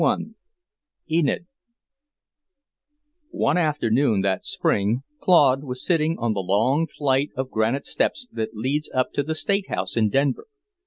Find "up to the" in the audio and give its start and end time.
8.95-9.35